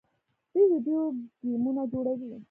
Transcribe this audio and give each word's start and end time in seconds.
دوی 0.53 0.63
ویډیو 0.71 1.01
ګیمونه 1.41 1.83
جوړوي. 1.91 2.31